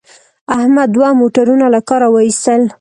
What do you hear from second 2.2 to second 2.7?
ایستل.